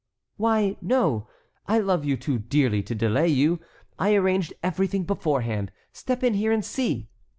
[0.37, 1.27] "Why, no,
[1.67, 3.59] I love you too dearly to delay you.
[3.99, 7.07] I arranged everything beforehand; step in here and see!"